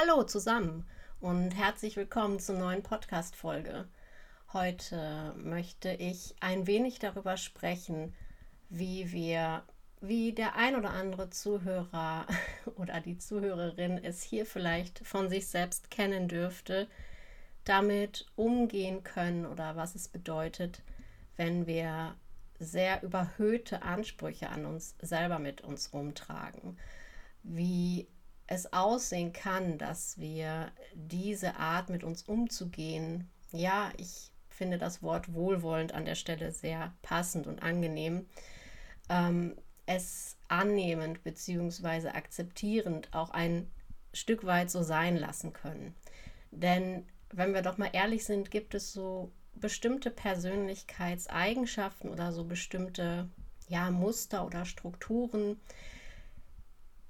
Hallo 0.00 0.22
zusammen 0.22 0.86
und 1.18 1.50
herzlich 1.50 1.96
willkommen 1.96 2.38
zur 2.38 2.54
neuen 2.54 2.84
Podcast-Folge. 2.84 3.88
Heute 4.52 5.34
möchte 5.36 5.90
ich 5.90 6.36
ein 6.38 6.68
wenig 6.68 7.00
darüber 7.00 7.36
sprechen, 7.36 8.14
wie 8.68 9.10
wir, 9.10 9.64
wie 10.00 10.32
der 10.32 10.54
ein 10.54 10.76
oder 10.76 10.90
andere 10.90 11.30
Zuhörer 11.30 12.26
oder 12.76 13.00
die 13.00 13.18
Zuhörerin 13.18 13.98
es 13.98 14.22
hier 14.22 14.46
vielleicht 14.46 15.00
von 15.00 15.28
sich 15.28 15.48
selbst 15.48 15.90
kennen 15.90 16.28
dürfte, 16.28 16.86
damit 17.64 18.26
umgehen 18.36 19.02
können 19.02 19.46
oder 19.46 19.74
was 19.74 19.96
es 19.96 20.06
bedeutet, 20.06 20.82
wenn 21.34 21.66
wir 21.66 22.14
sehr 22.60 23.02
überhöhte 23.02 23.82
Ansprüche 23.82 24.48
an 24.48 24.64
uns 24.64 24.94
selber 25.00 25.40
mit 25.40 25.62
uns 25.62 25.92
rumtragen. 25.92 26.78
Wie 27.42 28.06
es 28.48 28.72
aussehen 28.72 29.32
kann, 29.32 29.78
dass 29.78 30.18
wir 30.18 30.72
diese 30.94 31.56
Art 31.56 31.90
mit 31.90 32.02
uns 32.02 32.22
umzugehen, 32.22 33.30
ja, 33.52 33.92
ich 33.96 34.32
finde 34.48 34.78
das 34.78 35.02
Wort 35.02 35.32
wohlwollend 35.32 35.94
an 35.94 36.04
der 36.04 36.16
Stelle 36.16 36.50
sehr 36.50 36.92
passend 37.02 37.46
und 37.46 37.62
angenehm, 37.62 38.26
ähm, 39.08 39.54
es 39.86 40.36
annehmend 40.48 41.22
bzw. 41.22 42.08
akzeptierend 42.08 43.14
auch 43.14 43.30
ein 43.30 43.70
Stück 44.12 44.44
weit 44.44 44.70
so 44.70 44.82
sein 44.82 45.16
lassen 45.16 45.52
können. 45.52 45.94
Denn 46.50 47.06
wenn 47.30 47.54
wir 47.54 47.62
doch 47.62 47.78
mal 47.78 47.90
ehrlich 47.92 48.24
sind, 48.24 48.50
gibt 48.50 48.74
es 48.74 48.92
so 48.92 49.30
bestimmte 49.54 50.10
Persönlichkeitseigenschaften 50.10 52.10
oder 52.10 52.32
so 52.32 52.44
bestimmte 52.44 53.28
ja, 53.68 53.90
Muster 53.90 54.46
oder 54.46 54.64
Strukturen, 54.64 55.60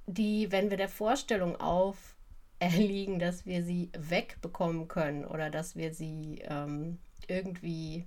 die, 0.09 0.51
wenn 0.51 0.71
wir 0.71 0.77
der 0.77 0.89
Vorstellung 0.89 1.61
auferliegen, 1.61 3.19
dass 3.19 3.47
wir 3.47 3.63
sie 3.63 3.91
wegbekommen 3.97 4.89
können 4.89 5.25
oder 5.25 5.51
dass 5.51 5.77
wir 5.77 5.95
sie 5.95 6.43
ähm, 6.49 6.99
irgendwie, 7.29 8.07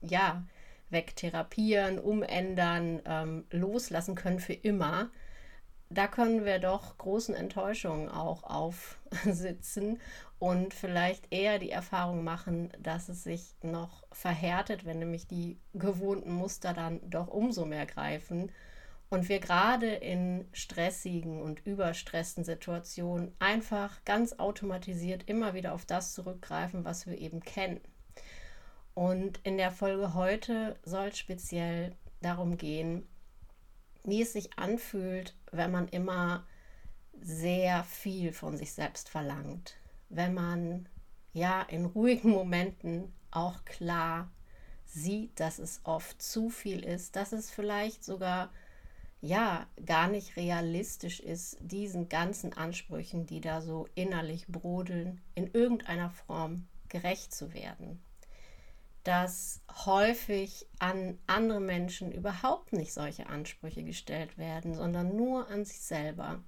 ja, 0.00 0.44
wegtherapieren, 0.90 1.98
umändern, 1.98 3.00
ähm, 3.06 3.44
loslassen 3.50 4.14
können 4.14 4.40
für 4.40 4.52
immer, 4.52 5.10
da 5.88 6.06
können 6.06 6.44
wir 6.44 6.58
doch 6.58 6.96
großen 6.96 7.34
Enttäuschungen 7.34 8.08
auch 8.08 8.44
aufsitzen 8.44 10.00
und 10.38 10.74
vielleicht 10.74 11.32
eher 11.32 11.58
die 11.58 11.70
Erfahrung 11.70 12.24
machen, 12.24 12.70
dass 12.78 13.08
es 13.08 13.24
sich 13.24 13.54
noch 13.62 14.04
verhärtet, 14.10 14.84
wenn 14.84 14.98
nämlich 14.98 15.26
die 15.26 15.58
gewohnten 15.74 16.32
Muster 16.32 16.72
dann 16.72 17.00
doch 17.08 17.28
umso 17.28 17.66
mehr 17.66 17.86
greifen 17.86 18.50
und 19.12 19.28
wir 19.28 19.40
gerade 19.40 19.88
in 19.88 20.48
stressigen 20.54 21.42
und 21.42 21.66
überstressten 21.66 22.44
Situationen 22.44 23.30
einfach 23.40 24.02
ganz 24.06 24.32
automatisiert 24.38 25.28
immer 25.28 25.52
wieder 25.52 25.74
auf 25.74 25.84
das 25.84 26.14
zurückgreifen, 26.14 26.86
was 26.86 27.06
wir 27.06 27.18
eben 27.18 27.40
kennen. 27.40 27.82
Und 28.94 29.38
in 29.44 29.58
der 29.58 29.70
Folge 29.70 30.14
heute 30.14 30.76
soll 30.82 31.08
es 31.08 31.18
speziell 31.18 31.94
darum 32.22 32.56
gehen, 32.56 33.06
wie 34.02 34.22
es 34.22 34.32
sich 34.32 34.58
anfühlt, 34.58 35.36
wenn 35.50 35.70
man 35.70 35.88
immer 35.88 36.46
sehr 37.20 37.84
viel 37.84 38.32
von 38.32 38.56
sich 38.56 38.72
selbst 38.72 39.10
verlangt, 39.10 39.76
wenn 40.08 40.32
man 40.32 40.88
ja 41.34 41.60
in 41.60 41.84
ruhigen 41.84 42.30
Momenten 42.30 43.12
auch 43.30 43.66
klar 43.66 44.32
sieht, 44.86 45.38
dass 45.38 45.58
es 45.58 45.82
oft 45.84 46.22
zu 46.22 46.48
viel 46.48 46.82
ist, 46.82 47.14
dass 47.14 47.32
es 47.32 47.50
vielleicht 47.50 48.04
sogar 48.04 48.50
ja 49.22 49.66
gar 49.86 50.08
nicht 50.08 50.36
realistisch 50.36 51.20
ist, 51.20 51.56
diesen 51.60 52.08
ganzen 52.08 52.52
Ansprüchen, 52.52 53.24
die 53.24 53.40
da 53.40 53.62
so 53.62 53.86
innerlich 53.94 54.46
brodeln, 54.48 55.22
in 55.34 55.46
irgendeiner 55.52 56.10
Form 56.10 56.66
gerecht 56.88 57.32
zu 57.32 57.54
werden. 57.54 58.02
Dass 59.04 59.62
häufig 59.86 60.66
an 60.78 61.18
andere 61.26 61.60
Menschen 61.60 62.12
überhaupt 62.12 62.72
nicht 62.72 62.92
solche 62.92 63.28
Ansprüche 63.28 63.84
gestellt 63.84 64.38
werden, 64.38 64.74
sondern 64.74 65.16
nur 65.16 65.48
an 65.48 65.64
sich 65.64 65.80
selber. 65.80 66.42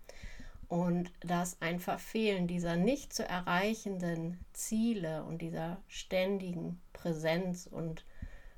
Und 0.66 1.12
dass 1.20 1.60
ein 1.62 1.78
Verfehlen 1.78 2.48
dieser 2.48 2.74
nicht 2.74 3.12
zu 3.12 3.26
erreichenden 3.26 4.44
Ziele 4.52 5.22
und 5.24 5.42
dieser 5.42 5.80
ständigen 5.86 6.80
Präsenz 6.92 7.68
und 7.70 8.04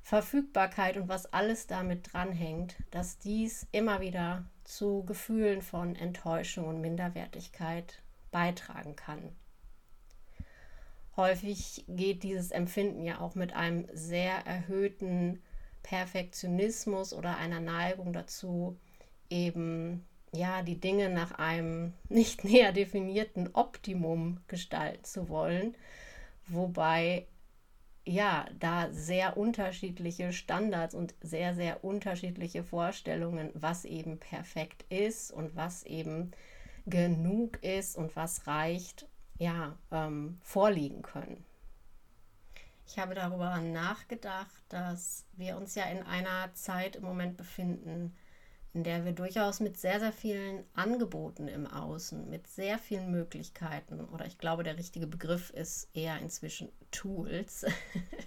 Verfügbarkeit 0.07 0.95
und 0.95 1.09
was 1.09 1.33
alles 1.33 1.67
damit 1.67 2.13
dranhängt, 2.13 2.77
dass 2.91 3.19
dies 3.19 3.67
immer 3.73 3.99
wieder 3.99 4.45
zu 4.63 5.03
Gefühlen 5.03 5.61
von 5.61 5.97
Enttäuschung 5.97 6.65
und 6.65 6.79
Minderwertigkeit 6.79 8.01
beitragen 8.31 8.95
kann. 8.95 9.35
Häufig 11.17 11.83
geht 11.89 12.23
dieses 12.23 12.51
Empfinden 12.51 13.03
ja 13.03 13.19
auch 13.19 13.35
mit 13.35 13.51
einem 13.51 13.85
sehr 13.91 14.47
erhöhten 14.47 15.43
Perfektionismus 15.83 17.11
oder 17.13 17.35
einer 17.35 17.59
Neigung 17.59 18.13
dazu, 18.13 18.77
eben 19.29 20.05
ja 20.31 20.61
die 20.61 20.79
Dinge 20.79 21.09
nach 21.09 21.33
einem 21.33 21.95
nicht 22.07 22.45
näher 22.45 22.71
definierten 22.71 23.49
Optimum 23.51 24.39
gestalten 24.47 25.03
zu 25.03 25.27
wollen, 25.27 25.75
wobei 26.47 27.27
ja, 28.07 28.45
da 28.57 28.91
sehr 28.91 29.37
unterschiedliche 29.37 30.31
Standards 30.31 30.95
und 30.95 31.13
sehr, 31.21 31.53
sehr 31.55 31.83
unterschiedliche 31.83 32.63
Vorstellungen, 32.63 33.51
was 33.53 33.83
eben 33.85 34.17
perfekt 34.17 34.85
ist 34.89 35.31
und 35.31 35.55
was 35.55 35.83
eben 35.83 36.31
genug 36.85 37.61
ist 37.63 37.97
und 37.97 38.15
was 38.15 38.47
reicht, 38.47 39.07
ja, 39.37 39.77
ähm, 39.91 40.37
vorliegen 40.41 41.01
können. 41.01 41.43
Ich 42.87 42.97
habe 42.97 43.13
darüber 43.13 43.57
nachgedacht, 43.57 44.63
dass 44.69 45.25
wir 45.33 45.57
uns 45.57 45.75
ja 45.75 45.83
in 45.85 46.01
einer 46.03 46.53
Zeit 46.53 46.95
im 46.95 47.03
Moment 47.03 47.35
befinden, 47.35 48.15
in 48.73 48.83
der 48.83 49.05
wir 49.05 49.13
durchaus 49.13 49.59
mit 49.59 49.77
sehr, 49.77 49.99
sehr 49.99 50.11
vielen 50.11 50.63
Angeboten 50.73 51.47
im 51.47 51.65
Außen, 51.65 52.29
mit 52.29 52.47
sehr 52.47 52.77
vielen 52.77 53.11
Möglichkeiten, 53.11 54.01
oder 54.01 54.25
ich 54.25 54.37
glaube, 54.37 54.63
der 54.63 54.77
richtige 54.77 55.07
Begriff 55.07 55.49
ist 55.49 55.89
eher 55.93 56.19
inzwischen 56.19 56.69
Tools, 56.91 57.65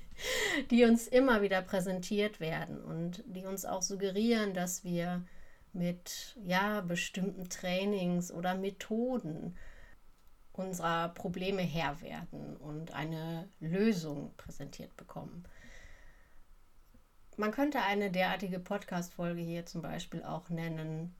die 0.70 0.84
uns 0.84 1.06
immer 1.06 1.42
wieder 1.42 1.62
präsentiert 1.62 2.40
werden 2.40 2.82
und 2.82 3.22
die 3.26 3.46
uns 3.46 3.64
auch 3.64 3.82
suggerieren, 3.82 4.54
dass 4.54 4.84
wir 4.84 5.24
mit 5.72 6.36
ja, 6.42 6.80
bestimmten 6.80 7.48
Trainings 7.48 8.32
oder 8.32 8.54
Methoden 8.54 9.56
unserer 10.52 11.10
Probleme 11.10 11.62
Herr 11.62 12.00
werden 12.02 12.56
und 12.56 12.92
eine 12.92 13.48
Lösung 13.60 14.34
präsentiert 14.36 14.96
bekommen. 14.96 15.44
Man 17.40 17.52
könnte 17.52 17.80
eine 17.80 18.10
derartige 18.10 18.58
Podcast-Folge 18.58 19.40
hier 19.40 19.64
zum 19.64 19.80
Beispiel 19.80 20.22
auch 20.22 20.50
nennen: 20.50 21.14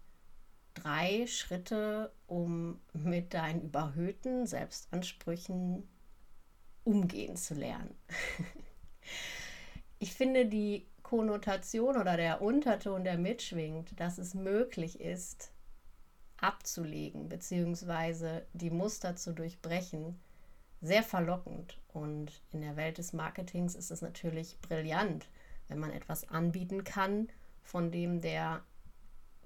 Drei 0.75 1.26
Schritte, 1.26 2.12
um 2.26 2.78
mit 2.93 3.32
deinen 3.32 3.62
überhöhten 3.62 4.46
Selbstansprüchen 4.46 5.88
umgehen 6.84 7.37
zu 7.37 7.55
lernen. 7.55 7.94
ich 9.99 10.12
finde 10.12 10.44
die 10.44 10.87
Konnotation 11.02 11.96
oder 11.96 12.19
der 12.19 12.43
Unterton, 12.43 13.02
der 13.02 13.16
mitschwingt, 13.16 13.99
dass 13.99 14.19
es 14.19 14.34
möglich 14.34 15.00
ist, 15.00 15.52
abzulegen 16.37 17.31
bzw. 17.31 18.43
die 18.52 18.69
Muster 18.69 19.16
zu 19.16 19.32
durchbrechen, 19.32 20.20
sehr 20.82 21.02
verlockend. 21.02 21.78
Und 21.94 22.43
in 22.50 22.61
der 22.61 22.76
Welt 22.76 22.99
des 22.99 23.14
Marketings 23.14 23.75
ist 23.75 23.90
es 23.90 24.02
natürlich 24.02 24.61
brillant, 24.61 25.26
wenn 25.70 25.78
man 25.78 25.93
etwas 25.93 26.28
anbieten 26.28 26.84
kann, 26.84 27.28
von 27.62 27.90
dem 27.90 28.20
der 28.20 28.62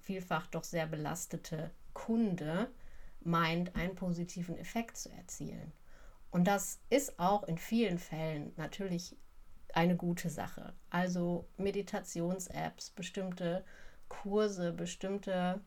vielfach 0.00 0.46
doch 0.48 0.64
sehr 0.64 0.86
belastete 0.86 1.70
Kunde 1.92 2.70
meint, 3.20 3.76
einen 3.76 3.94
positiven 3.94 4.58
Effekt 4.58 4.96
zu 4.96 5.10
erzielen. 5.10 5.72
Und 6.30 6.44
das 6.44 6.80
ist 6.90 7.18
auch 7.18 7.44
in 7.44 7.58
vielen 7.58 7.98
Fällen 7.98 8.52
natürlich 8.56 9.16
eine 9.72 9.96
gute 9.96 10.30
Sache. 10.30 10.74
Also 10.90 11.48
Meditations-Apps, 11.56 12.90
bestimmte 12.90 13.64
Kurse, 14.08 14.72
bestimmte, 14.72 15.60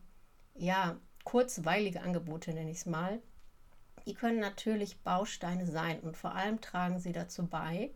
ja, 0.54 0.98
kurzweilige 1.24 2.02
Angebote 2.02 2.52
nenne 2.52 2.70
ich 2.70 2.78
es 2.78 2.86
mal, 2.86 3.20
die 4.06 4.14
können 4.14 4.40
natürlich 4.40 5.02
Bausteine 5.02 5.66
sein 5.66 6.00
und 6.00 6.16
vor 6.16 6.34
allem 6.34 6.60
tragen 6.60 6.98
sie 6.98 7.12
dazu 7.12 7.46
bei, 7.46 7.90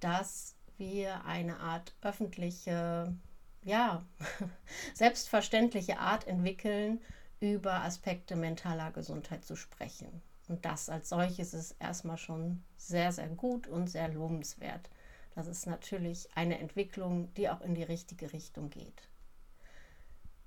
dass 0.00 0.56
wir 0.78 1.24
eine 1.24 1.60
Art 1.60 1.94
öffentliche, 2.02 3.14
ja, 3.62 4.04
selbstverständliche 4.94 5.98
Art 5.98 6.26
entwickeln, 6.26 7.00
über 7.40 7.82
Aspekte 7.82 8.36
mentaler 8.36 8.90
Gesundheit 8.90 9.44
zu 9.44 9.56
sprechen. 9.56 10.22
Und 10.48 10.64
das 10.64 10.88
als 10.88 11.10
solches 11.10 11.54
ist 11.54 11.76
erstmal 11.78 12.18
schon 12.18 12.62
sehr, 12.76 13.12
sehr 13.12 13.28
gut 13.28 13.66
und 13.66 13.88
sehr 13.88 14.08
lobenswert. 14.08 14.88
Das 15.34 15.46
ist 15.46 15.66
natürlich 15.66 16.28
eine 16.34 16.58
Entwicklung, 16.58 17.32
die 17.34 17.48
auch 17.48 17.60
in 17.60 17.74
die 17.74 17.82
richtige 17.82 18.32
Richtung 18.32 18.70
geht. 18.70 19.08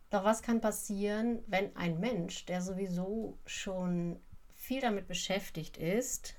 Doch 0.10 0.26
was 0.26 0.42
kann 0.42 0.60
passieren, 0.60 1.40
wenn 1.48 1.74
ein 1.78 2.00
Mensch, 2.00 2.46
der 2.46 2.62
sowieso 2.62 3.38
schon 3.46 4.20
viel 4.56 4.82
damit 4.82 5.08
beschäftigt 5.08 5.78
ist, 5.78 6.36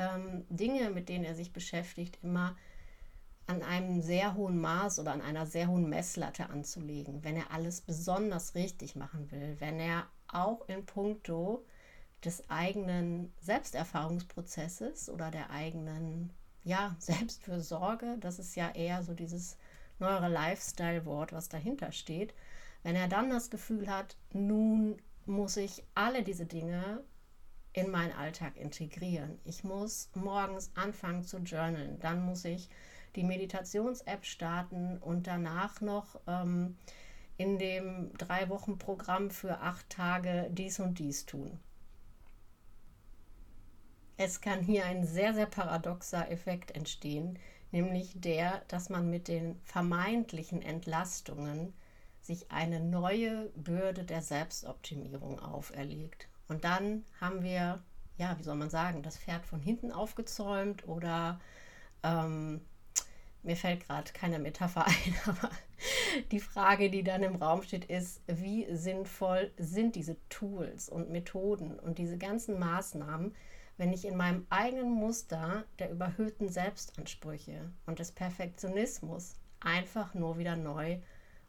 ähm, 0.00 0.44
Dinge, 0.48 0.90
mit 0.90 1.08
denen 1.08 1.24
er 1.24 1.34
sich 1.34 1.52
beschäftigt, 1.52 2.18
immer 2.22 2.56
an 3.46 3.62
einem 3.62 4.00
sehr 4.00 4.34
hohen 4.34 4.60
Maß 4.60 5.00
oder 5.00 5.12
an 5.12 5.20
einer 5.20 5.44
sehr 5.44 5.68
hohen 5.68 5.88
Messlatte 5.88 6.48
anzulegen, 6.50 7.24
wenn 7.24 7.36
er 7.36 7.50
alles 7.50 7.80
besonders 7.80 8.54
richtig 8.54 8.94
machen 8.96 9.30
will, 9.30 9.56
wenn 9.58 9.80
er 9.80 10.06
auch 10.28 10.68
in 10.68 10.86
puncto 10.86 11.64
des 12.24 12.48
eigenen 12.48 13.32
Selbsterfahrungsprozesses 13.40 15.10
oder 15.10 15.30
der 15.30 15.50
eigenen 15.50 16.30
ja, 16.62 16.94
Selbstfürsorge, 17.00 18.16
das 18.20 18.38
ist 18.38 18.54
ja 18.54 18.70
eher 18.70 19.02
so 19.02 19.14
dieses 19.14 19.56
neuere 19.98 20.28
Lifestyle-Wort, 20.28 21.32
was 21.32 21.48
dahinter 21.48 21.92
steht, 21.92 22.34
wenn 22.82 22.94
er 22.94 23.08
dann 23.08 23.30
das 23.30 23.50
Gefühl 23.50 23.88
hat, 23.88 24.16
nun 24.32 24.96
muss 25.26 25.56
ich 25.56 25.84
alle 25.94 26.22
diese 26.22 26.46
Dinge 26.46 27.02
in 27.72 27.90
meinen 27.90 28.12
Alltag 28.12 28.56
integrieren. 28.56 29.38
Ich 29.44 29.64
muss 29.64 30.10
morgens 30.14 30.70
anfangen 30.74 31.24
zu 31.24 31.38
journalen, 31.38 31.98
dann 32.00 32.24
muss 32.24 32.44
ich 32.44 32.68
die 33.16 33.24
Meditations-App 33.24 34.24
starten 34.24 34.98
und 34.98 35.26
danach 35.26 35.80
noch 35.80 36.20
ähm, 36.26 36.76
in 37.36 37.58
dem 37.58 38.12
drei 38.18 38.48
Wochen 38.48 38.78
Programm 38.78 39.30
für 39.30 39.60
acht 39.60 39.88
Tage 39.88 40.48
dies 40.50 40.78
und 40.78 40.98
dies 40.98 41.26
tun. 41.26 41.58
Es 44.16 44.40
kann 44.40 44.60
hier 44.60 44.84
ein 44.84 45.06
sehr, 45.06 45.32
sehr 45.32 45.46
paradoxer 45.46 46.30
Effekt 46.30 46.72
entstehen, 46.72 47.38
nämlich 47.70 48.12
der, 48.14 48.62
dass 48.68 48.90
man 48.90 49.08
mit 49.08 49.28
den 49.28 49.58
vermeintlichen 49.62 50.60
Entlastungen 50.60 51.72
sich 52.20 52.50
eine 52.50 52.80
neue 52.80 53.46
Bürde 53.56 54.04
der 54.04 54.20
Selbstoptimierung 54.20 55.40
auferlegt. 55.40 56.29
Und 56.50 56.64
dann 56.64 57.04
haben 57.20 57.44
wir, 57.44 57.80
ja, 58.18 58.36
wie 58.36 58.42
soll 58.42 58.56
man 58.56 58.70
sagen, 58.70 59.04
das 59.04 59.16
Pferd 59.16 59.46
von 59.46 59.60
hinten 59.60 59.92
aufgezäumt 59.92 60.86
oder 60.88 61.40
ähm, 62.02 62.60
mir 63.44 63.54
fällt 63.54 63.86
gerade 63.86 64.12
keine 64.12 64.40
Metapher 64.40 64.84
ein, 64.86 65.14
aber 65.26 65.50
die 66.32 66.40
Frage, 66.40 66.90
die 66.90 67.04
dann 67.04 67.22
im 67.22 67.36
Raum 67.36 67.62
steht, 67.62 67.84
ist, 67.84 68.20
wie 68.26 68.66
sinnvoll 68.74 69.52
sind 69.58 69.94
diese 69.94 70.16
Tools 70.28 70.88
und 70.88 71.10
Methoden 71.10 71.78
und 71.78 71.98
diese 71.98 72.18
ganzen 72.18 72.58
Maßnahmen, 72.58 73.32
wenn 73.76 73.92
ich 73.92 74.04
in 74.04 74.16
meinem 74.16 74.44
eigenen 74.50 74.90
Muster 74.90 75.64
der 75.78 75.92
überhöhten 75.92 76.48
Selbstansprüche 76.48 77.70
und 77.86 78.00
des 78.00 78.10
Perfektionismus 78.10 79.36
einfach 79.60 80.14
nur 80.14 80.36
wieder 80.36 80.56
neu, 80.56 80.98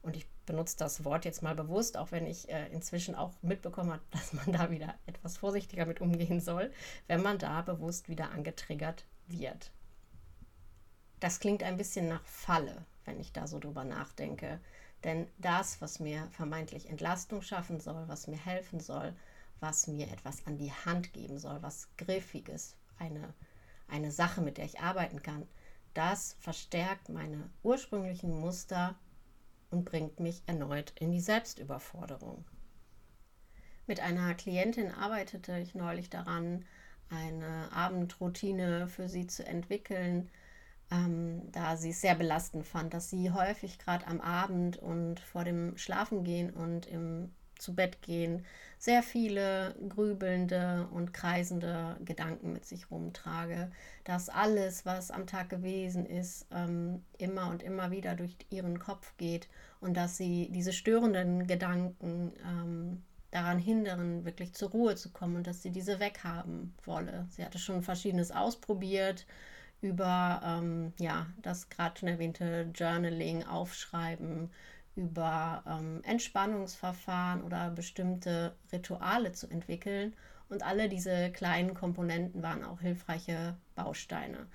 und 0.01 0.15
ich 0.15 0.27
benutze 0.45 0.77
das 0.77 1.05
Wort 1.05 1.25
jetzt 1.25 1.43
mal 1.43 1.55
bewusst, 1.55 1.97
auch 1.97 2.11
wenn 2.11 2.25
ich 2.25 2.49
äh, 2.49 2.67
inzwischen 2.69 3.15
auch 3.15 3.31
mitbekommen 3.41 3.91
habe, 3.91 4.03
dass 4.11 4.33
man 4.33 4.51
da 4.51 4.71
wieder 4.71 4.95
etwas 5.05 5.37
vorsichtiger 5.37 5.85
mit 5.85 6.01
umgehen 6.01 6.39
soll, 6.39 6.71
wenn 7.07 7.21
man 7.21 7.37
da 7.37 7.61
bewusst 7.61 8.09
wieder 8.09 8.31
angetriggert 8.31 9.05
wird. 9.27 9.71
Das 11.19 11.39
klingt 11.39 11.61
ein 11.63 11.77
bisschen 11.77 12.07
nach 12.07 12.25
Falle, 12.25 12.85
wenn 13.05 13.19
ich 13.19 13.31
da 13.31 13.47
so 13.47 13.59
drüber 13.59 13.83
nachdenke. 13.83 14.59
Denn 15.03 15.27
das, 15.37 15.81
was 15.81 15.99
mir 15.99 16.27
vermeintlich 16.31 16.89
Entlastung 16.89 17.41
schaffen 17.41 17.79
soll, 17.79 18.07
was 18.07 18.27
mir 18.27 18.37
helfen 18.37 18.79
soll, 18.79 19.13
was 19.59 19.87
mir 19.87 20.11
etwas 20.11 20.45
an 20.47 20.57
die 20.57 20.71
Hand 20.71 21.13
geben 21.13 21.37
soll, 21.37 21.61
was 21.61 21.87
Griffiges, 21.97 22.75
eine, 22.97 23.33
eine 23.87 24.11
Sache, 24.11 24.41
mit 24.41 24.57
der 24.57 24.65
ich 24.65 24.79
arbeiten 24.79 25.21
kann, 25.21 25.47
das 25.93 26.35
verstärkt 26.39 27.09
meine 27.09 27.49
ursprünglichen 27.63 28.39
Muster 28.39 28.95
und 29.71 29.85
bringt 29.85 30.19
mich 30.19 30.43
erneut 30.45 30.93
in 30.99 31.11
die 31.11 31.19
Selbstüberforderung. 31.19 32.45
Mit 33.87 33.99
einer 33.99 34.33
Klientin 34.35 34.91
arbeitete 34.91 35.57
ich 35.57 35.75
neulich 35.75 36.09
daran, 36.09 36.65
eine 37.09 37.71
Abendroutine 37.73 38.87
für 38.87 39.09
sie 39.09 39.27
zu 39.27 39.45
entwickeln, 39.45 40.29
ähm, 40.91 41.51
da 41.51 41.75
sie 41.77 41.89
es 41.89 42.01
sehr 42.01 42.15
belastend 42.15 42.65
fand, 42.65 42.93
dass 42.93 43.09
sie 43.09 43.31
häufig 43.31 43.79
gerade 43.79 44.07
am 44.07 44.21
Abend 44.21 44.77
und 44.77 45.19
vor 45.19 45.43
dem 45.43 45.77
Schlafengehen 45.77 46.51
und 46.51 46.85
im 46.85 47.31
zu 47.61 47.75
Bett 47.75 48.01
gehen 48.01 48.43
sehr 48.81 49.03
viele 49.03 49.75
grübelnde 49.89 50.87
und 50.91 51.13
kreisende 51.13 51.97
Gedanken 52.03 52.51
mit 52.51 52.65
sich 52.65 52.89
rumtrage, 52.89 53.69
dass 54.05 54.27
alles, 54.27 54.87
was 54.87 55.11
am 55.11 55.27
Tag 55.27 55.51
gewesen 55.51 56.07
ist, 56.07 56.47
ähm, 56.51 57.03
immer 57.19 57.51
und 57.51 57.61
immer 57.61 57.91
wieder 57.91 58.15
durch 58.15 58.35
ihren 58.49 58.79
Kopf 58.79 59.15
geht 59.17 59.47
und 59.81 59.95
dass 59.95 60.17
sie 60.17 60.49
diese 60.51 60.73
störenden 60.73 61.45
Gedanken 61.45 62.33
ähm, 62.43 63.03
daran 63.29 63.59
hindern, 63.59 64.25
wirklich 64.25 64.53
zur 64.53 64.71
Ruhe 64.71 64.95
zu 64.95 65.11
kommen 65.11 65.35
und 65.35 65.45
dass 65.45 65.61
sie 65.61 65.69
diese 65.69 65.99
weghaben 65.99 66.73
wolle. 66.83 67.27
Sie 67.29 67.45
hatte 67.45 67.59
schon 67.59 67.83
verschiedenes 67.83 68.31
ausprobiert 68.31 69.27
über 69.81 70.41
ähm, 70.43 70.93
ja, 70.99 71.27
das 71.43 71.69
gerade 71.69 71.99
schon 71.99 72.09
erwähnte 72.09 72.71
Journaling, 72.73 73.43
Aufschreiben, 73.43 74.49
über 74.95 75.63
ähm, 75.67 76.01
Entspannungsverfahren 76.03 77.43
oder 77.43 77.69
bestimmte 77.69 78.55
Rituale 78.71 79.31
zu 79.31 79.47
entwickeln. 79.47 80.15
Und 80.49 80.63
alle 80.63 80.89
diese 80.89 81.31
kleinen 81.31 81.73
Komponenten 81.73 82.43
waren 82.43 82.63
auch 82.63 82.81
hilfreiche 82.81 83.55
Bausteine. 83.75 84.47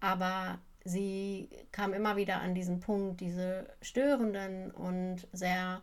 Aber 0.00 0.58
sie 0.84 1.48
kam 1.72 1.92
immer 1.94 2.16
wieder 2.16 2.40
an 2.40 2.54
diesen 2.54 2.80
Punkt, 2.80 3.20
diese 3.20 3.68
störenden 3.80 4.70
und 4.72 5.28
sehr 5.32 5.82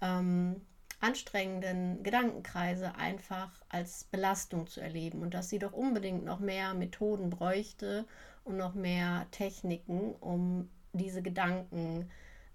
ähm, 0.00 0.60
anstrengenden 1.00 2.02
Gedankenkreise 2.02 2.94
einfach 2.96 3.50
als 3.68 4.04
Belastung 4.04 4.66
zu 4.66 4.80
erleben 4.80 5.22
und 5.22 5.34
dass 5.34 5.48
sie 5.48 5.58
doch 5.58 5.72
unbedingt 5.72 6.24
noch 6.24 6.40
mehr 6.40 6.74
Methoden 6.74 7.30
bräuchte 7.30 8.06
und 8.44 8.56
noch 8.56 8.74
mehr 8.74 9.26
Techniken, 9.30 10.14
um 10.20 10.68
diese 10.92 11.22
Gedanken 11.22 12.10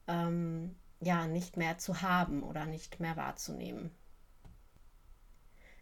ähm, 0.07 0.75
ja 1.05 1.27
nicht 1.27 1.55
mehr 1.55 1.77
zu 1.77 2.01
haben 2.01 2.43
oder 2.43 2.65
nicht 2.65 3.00
mehr 3.00 3.15
wahrzunehmen. 3.15 3.91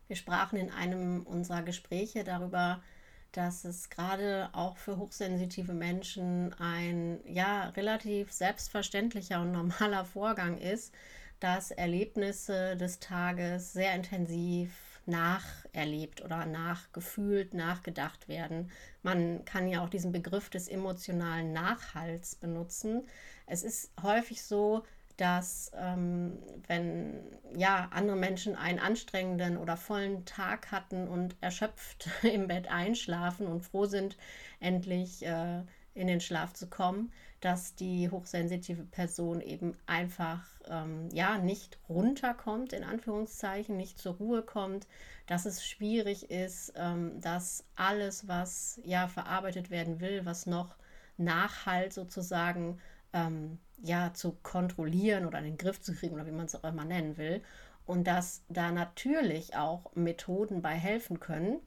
Wir 0.08 0.18
sprachen 0.18 0.60
in 0.60 0.70
einem 0.70 1.24
unserer 1.24 1.64
Gespräche 1.64 2.24
darüber, 2.24 2.84
dass 3.32 3.64
es 3.64 3.90
gerade 3.90 4.50
auch 4.52 4.78
für 4.78 4.98
hochsensitive 4.98 5.74
Menschen 5.74 6.54
ein 6.60 7.20
ja 7.26 7.70
relativ 7.70 8.32
selbstverständlicher 8.32 9.42
und 9.42 9.52
normaler 9.54 10.06
Vorgang 10.06 10.58
ist, 10.58 10.94
dass 11.40 11.72
Erlebnisse 11.72 12.76
des 12.78 13.00
Tages 13.00 13.74
sehr 13.74 13.96
intensiv 13.96 14.72
nacherlebt 15.06 16.22
oder 16.24 16.46
nachgefühlt, 16.46 17.54
nachgedacht 17.54 18.28
werden. 18.28 18.72
Man 19.02 19.44
kann 19.46 19.68
ja 19.68 19.84
auch 19.84 19.90
diesen 19.90 20.12
Begriff 20.12 20.50
des 20.50 20.68
emotionalen 20.68 21.52
Nachhalts 21.54 22.36
benutzen. 22.36 23.08
Es 23.46 23.64
ist 23.64 23.92
häufig 24.02 24.44
so, 24.44 24.84
dass 25.18 25.72
ähm, 25.76 26.40
wenn 26.68 27.22
ja 27.56 27.90
andere 27.92 28.16
Menschen 28.16 28.56
einen 28.56 28.80
anstrengenden 28.80 29.58
oder 29.58 29.78
vollen 29.78 30.26
Tag 30.26 30.72
hatten 30.72 31.08
und 31.08 31.36
erschöpft 31.42 32.10
im 32.24 32.48
Bett 32.48 32.72
einschlafen 32.72 33.48
und 33.48 33.62
froh 33.62 33.86
sind, 33.86 34.18
endlich 34.60 35.26
äh, 35.26 35.62
in 35.94 36.08
den 36.08 36.22
Schlaf 36.22 36.54
zu 36.54 36.68
kommen, 36.68 37.12
dass 37.40 37.76
die 37.76 38.10
hochsensitive 38.10 38.84
Person 38.84 39.42
eben 39.42 39.78
einfach 39.86 40.42
ähm, 40.68 41.10
ja 41.12 41.38
nicht 41.38 41.78
runterkommt 41.90 42.74
in 42.74 42.84
Anführungszeichen, 42.84 43.78
nicht 43.78 44.00
zur 44.00 44.16
Ruhe 44.16 44.42
kommt, 44.42 44.88
dass 45.28 45.46
es 45.46 45.66
schwierig 45.66 46.32
ist, 46.32 46.74
ähm, 46.76 47.20
dass 47.22 47.66
alles, 47.76 48.28
was 48.28 48.80
ja 48.84 49.08
verarbeitet 49.08 49.70
werden 49.70 50.00
will, 50.00 50.26
was 50.26 50.46
noch 50.46 50.76
Nachhalt 51.18 51.94
sozusagen 51.94 52.80
ähm, 53.14 53.60
ja 53.82 54.14
zu 54.14 54.34
kontrollieren 54.44 55.26
oder 55.26 55.40
in 55.40 55.46
den 55.46 55.58
Griff 55.58 55.82
zu 55.82 55.94
kriegen 55.94 56.16
oder 56.16 56.26
wie 56.26 56.32
man 56.32 56.46
es 56.46 56.56
auch 56.56 56.64
immer 56.64 56.86
nennen 56.86 57.18
will. 57.18 57.42
Und 57.86 58.08
dass 58.08 58.44
da 58.48 58.72
natürlich 58.72 59.56
auch 59.56 59.94
Methoden 59.96 60.62
bei 60.62 60.74
helfen 60.74 61.20
können. 61.20 61.60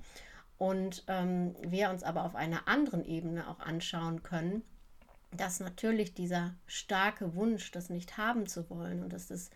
Und 0.58 1.04
ähm, 1.08 1.54
wir 1.60 1.90
uns 1.90 2.02
aber 2.02 2.24
auf 2.24 2.34
einer 2.34 2.66
anderen 2.66 3.04
Ebene 3.04 3.48
auch 3.48 3.60
anschauen 3.60 4.22
können, 4.22 4.62
dass 5.32 5.60
natürlich 5.60 6.14
dieser 6.14 6.54
starke 6.66 7.34
Wunsch, 7.34 7.70
das 7.70 7.90
nicht 7.90 8.16
haben 8.16 8.46
zu 8.46 8.70
wollen 8.70 9.02
und 9.02 9.12
dass 9.12 9.28
das 9.28 9.50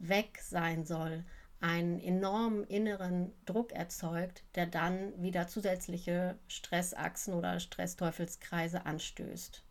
weg 0.00 0.40
sein 0.42 0.84
soll, 0.84 1.24
einen 1.60 2.00
enormen 2.00 2.64
inneren 2.64 3.32
Druck 3.44 3.72
erzeugt, 3.72 4.42
der 4.54 4.66
dann 4.66 5.22
wieder 5.22 5.46
zusätzliche 5.46 6.38
Stressachsen 6.48 7.34
oder 7.34 7.60
Stressteufelskreise 7.60 8.86
anstößt. 8.86 9.62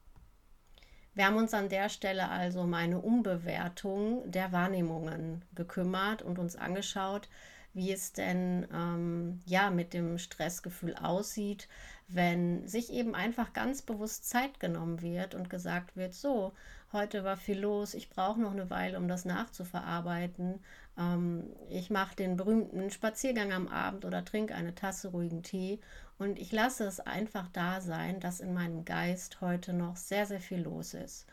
Wir 1.16 1.26
haben 1.26 1.38
uns 1.38 1.54
an 1.54 1.70
der 1.70 1.90
Stelle 1.90 2.30
also 2.30 2.62
um 2.62 2.74
eine 2.74 3.00
Umbewertung 3.00 4.30
der 4.32 4.52
Wahrnehmungen 4.52 5.44
gekümmert 5.56 6.22
und 6.22 6.40
uns 6.40 6.56
angeschaut, 6.56 7.28
wie 7.74 7.92
es 7.92 8.14
denn 8.14 8.68
ähm, 8.74 9.42
ja 9.46 9.70
mit 9.70 9.94
dem 9.94 10.18
Stressgefühl 10.18 10.96
aussieht, 10.96 11.68
wenn 12.08 12.68
sich 12.68 12.92
eben 12.92 13.14
einfach 13.14 13.54
ganz 13.54 13.82
bewusst 13.84 14.28
Zeit 14.28 14.60
genommen 14.60 15.02
wird 15.02 15.36
und 15.36 15.50
gesagt 15.50 15.96
wird, 15.96 16.14
so, 16.16 16.54
heute 16.92 17.24
war 17.24 17.38
viel 17.38 17.60
los, 17.60 17.94
ich 17.94 18.10
brauche 18.10 18.42
noch 18.42 18.52
eine 18.52 18.70
Weile, 18.70 18.98
um 18.98 19.08
das 19.08 19.26
nachzuverarbeiten. 19.26 20.60
Ähm, 20.98 21.46
ich 21.70 21.90
mache 21.92 22.16
den 22.16 22.36
berühmten 22.36 22.90
Spaziergang 22.90 23.54
am 23.54 23.68
Abend 23.68 24.06
oder 24.06 24.26
trinke 24.26 24.56
eine 24.56 24.74
Tasse 24.74 25.10
ruhigen 25.10 25.44
Tee 25.44 25.80
und 26.18 26.40
ich 26.40 26.52
lasse 26.52 26.86
es 26.86 27.00
einfach 27.00 27.48
da 27.54 27.80
sein, 27.80 28.20
dass 28.20 28.40
in 28.40 28.54
meinem 28.54 28.86
Geist 28.86 29.40
heute 29.40 29.74
noch 29.74 29.96
sehr, 29.96 30.26
sehr 30.26 30.42
viel 30.42 30.62
los 30.62 30.94
ist. 30.94 31.28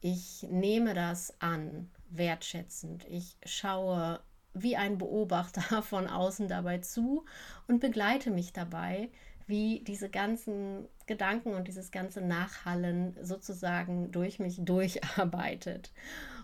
Ich 0.00 0.46
nehme 0.48 0.94
das 0.94 1.34
an, 1.40 1.90
wertschätzend. 2.08 3.04
Ich 3.08 3.36
schaue 3.44 4.20
wie 4.54 4.76
ein 4.76 4.98
Beobachter 4.98 5.82
von 5.82 6.06
außen 6.06 6.48
dabei 6.48 6.78
zu 6.78 7.24
und 7.68 7.80
begleite 7.80 8.30
mich 8.30 8.52
dabei, 8.52 9.10
wie 9.46 9.80
diese 9.80 10.08
ganzen 10.08 10.88
Gedanken 11.06 11.54
und 11.54 11.66
dieses 11.66 11.90
ganze 11.90 12.20
Nachhallen 12.20 13.16
sozusagen 13.20 14.12
durch 14.12 14.38
mich 14.38 14.56
durcharbeitet. 14.64 15.92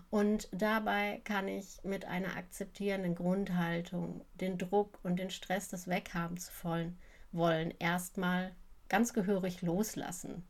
Und 0.09 0.47
dabei 0.51 1.21
kann 1.25 1.47
ich 1.47 1.83
mit 1.83 2.05
einer 2.05 2.35
akzeptierenden 2.37 3.15
Grundhaltung 3.15 4.21
den 4.35 4.57
Druck 4.57 4.99
und 5.03 5.17
den 5.17 5.29
Stress, 5.29 5.67
das 5.67 5.87
weghaben 5.87 6.37
zu 6.37 6.51
wollen, 6.63 6.97
wollen 7.31 7.73
erstmal 7.79 8.55
ganz 8.87 9.13
gehörig 9.13 9.61
loslassen. 9.61 10.47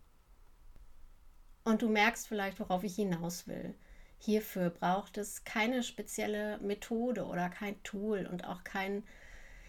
Und 1.63 1.81
du 1.81 1.89
merkst 1.89 2.27
vielleicht, 2.27 2.59
worauf 2.59 2.83
ich 2.83 2.95
hinaus 2.95 3.47
will. 3.47 3.75
Hierfür 4.19 4.69
braucht 4.69 5.17
es 5.17 5.43
keine 5.43 5.83
spezielle 5.83 6.57
Methode 6.59 7.25
oder 7.25 7.49
kein 7.49 7.81
Tool 7.83 8.25
und 8.25 8.45
auch 8.45 8.63
kein 8.63 9.03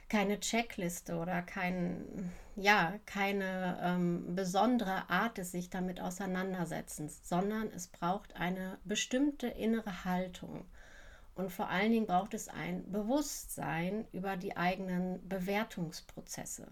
keine 0.08 0.40
Checkliste 0.40 1.16
oder 1.16 1.42
kein, 1.42 2.32
ja, 2.56 2.98
keine 3.04 3.78
ähm, 3.82 4.34
besondere 4.34 5.08
Art 5.10 5.38
des 5.38 5.52
sich 5.52 5.68
damit 5.70 6.00
auseinandersetzens, 6.00 7.28
sondern 7.28 7.70
es 7.74 7.88
braucht 7.88 8.34
eine 8.36 8.78
bestimmte 8.84 9.48
innere 9.48 10.04
Haltung. 10.04 10.64
Und 11.34 11.52
vor 11.52 11.68
allen 11.68 11.92
Dingen 11.92 12.06
braucht 12.06 12.34
es 12.34 12.48
ein 12.48 12.90
Bewusstsein 12.90 14.06
über 14.12 14.36
die 14.36 14.56
eigenen 14.56 15.26
Bewertungsprozesse. 15.28 16.66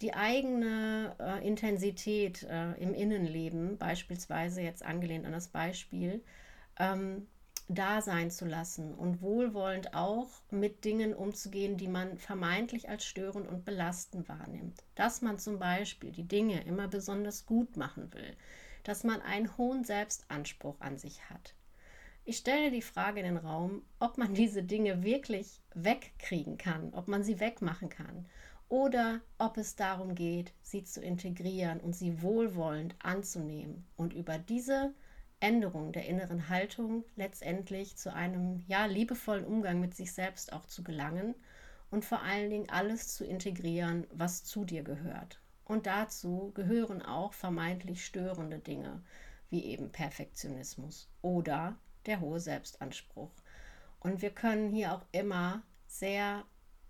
Die 0.00 0.14
eigene 0.14 1.14
äh, 1.20 1.46
Intensität 1.46 2.42
äh, 2.42 2.72
im 2.72 2.94
Innenleben, 2.94 3.78
beispielsweise 3.78 4.60
jetzt 4.60 4.82
angelehnt 4.82 5.24
an 5.24 5.32
das 5.32 5.48
Beispiel, 5.48 6.22
ähm, 6.78 7.26
da 7.68 8.00
sein 8.00 8.30
zu 8.30 8.44
lassen 8.44 8.94
und 8.94 9.20
wohlwollend 9.22 9.94
auch 9.94 10.28
mit 10.50 10.84
Dingen 10.84 11.14
umzugehen, 11.14 11.76
die 11.76 11.88
man 11.88 12.16
vermeintlich 12.16 12.88
als 12.88 13.04
störend 13.04 13.48
und 13.48 13.64
belastend 13.64 14.28
wahrnimmt. 14.28 14.84
Dass 14.94 15.20
man 15.20 15.38
zum 15.38 15.58
Beispiel 15.58 16.12
die 16.12 16.28
Dinge 16.28 16.62
immer 16.64 16.86
besonders 16.86 17.44
gut 17.44 17.76
machen 17.76 18.12
will, 18.14 18.36
dass 18.84 19.02
man 19.02 19.20
einen 19.20 19.56
hohen 19.58 19.82
Selbstanspruch 19.82 20.80
an 20.80 20.96
sich 20.96 21.28
hat. 21.28 21.54
Ich 22.24 22.38
stelle 22.38 22.70
die 22.70 22.82
Frage 22.82 23.20
in 23.20 23.26
den 23.26 23.36
Raum, 23.36 23.82
ob 23.98 24.16
man 24.16 24.34
diese 24.34 24.62
Dinge 24.62 25.02
wirklich 25.02 25.60
wegkriegen 25.74 26.58
kann, 26.58 26.94
ob 26.94 27.08
man 27.08 27.24
sie 27.24 27.40
wegmachen 27.40 27.88
kann 27.88 28.26
oder 28.68 29.20
ob 29.38 29.56
es 29.56 29.76
darum 29.76 30.14
geht, 30.14 30.52
sie 30.62 30.84
zu 30.84 31.00
integrieren 31.00 31.80
und 31.80 31.94
sie 31.94 32.22
wohlwollend 32.22 32.94
anzunehmen 33.00 33.86
und 33.96 34.12
über 34.12 34.38
diese 34.38 34.92
Änderung 35.40 35.92
der 35.92 36.06
inneren 36.06 36.48
Haltung 36.48 37.04
letztendlich 37.14 37.96
zu 37.96 38.12
einem 38.12 38.64
ja 38.66 38.86
liebevollen 38.86 39.44
Umgang 39.44 39.80
mit 39.80 39.94
sich 39.94 40.12
selbst 40.12 40.52
auch 40.52 40.66
zu 40.66 40.82
gelangen 40.82 41.34
und 41.90 42.04
vor 42.04 42.22
allen 42.22 42.50
Dingen 42.50 42.70
alles 42.70 43.14
zu 43.14 43.24
integrieren, 43.24 44.06
was 44.12 44.44
zu 44.44 44.64
dir 44.64 44.82
gehört. 44.82 45.40
Und 45.64 45.86
dazu 45.86 46.52
gehören 46.54 47.02
auch 47.02 47.32
vermeintlich 47.32 48.04
störende 48.04 48.58
Dinge, 48.58 49.02
wie 49.50 49.64
eben 49.64 49.92
Perfektionismus 49.92 51.08
oder 51.22 51.76
der 52.06 52.20
hohe 52.20 52.40
Selbstanspruch. 52.40 53.32
Und 54.00 54.22
wir 54.22 54.30
können 54.30 54.70
hier 54.70 54.94
auch 54.94 55.04
immer 55.12 55.62
sehr 55.86 56.44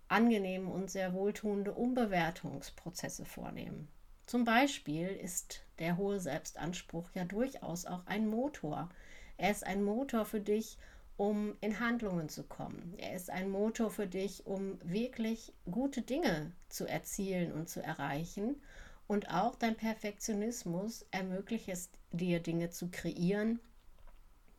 angenehme 0.09 0.71
und 0.71 0.91
sehr 0.91 1.15
wohltuende 1.15 1.73
Umbewertungsprozesse 1.73 3.25
vornehmen. 3.25 3.89
Zum 4.27 4.45
Beispiel 4.45 5.07
ist 5.07 5.63
der 5.79 5.97
hohe 5.97 6.19
Selbstanspruch 6.19 7.09
ja 7.15 7.25
durchaus 7.25 7.87
auch 7.87 8.05
ein 8.07 8.27
Motor. 8.27 8.89
Er 9.37 9.53
ist 9.53 9.65
ein 9.65 9.85
Motor 9.85 10.25
für 10.25 10.41
dich, 10.41 10.79
um 11.17 11.57
in 11.61 11.79
Handlungen 11.79 12.29
zu 12.29 12.43
kommen. 12.43 12.95
Er 12.99 13.15
ist 13.15 13.31
ein 13.31 13.49
Motor 13.49 13.91
für 13.91 14.09
dich, 14.09 14.45
um 14.45 14.79
wirklich 14.83 15.53
gute 15.71 16.03
Dinge 16.03 16.53
zu 16.69 16.87
erzielen 16.87 17.53
und 17.53 17.69
zu 17.69 17.83
erreichen. 17.83 18.61
Und 19.07 19.31
auch 19.31 19.55
dein 19.55 19.77
Perfektionismus 19.77 21.07
ermöglicht 21.13 21.69
es 21.69 21.91
dir, 22.11 22.41
Dinge 22.41 22.71
zu 22.71 22.89
kreieren, 22.91 23.61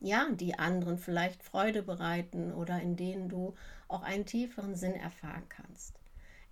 ja, 0.00 0.30
die 0.30 0.58
anderen 0.58 0.96
vielleicht 0.96 1.42
Freude 1.42 1.82
bereiten 1.82 2.54
oder 2.54 2.80
in 2.80 2.96
denen 2.96 3.28
du 3.28 3.54
auch 3.88 4.02
einen 4.02 4.24
tieferen 4.24 4.74
Sinn 4.74 4.94
erfahren 4.94 5.46
kannst. 5.50 5.98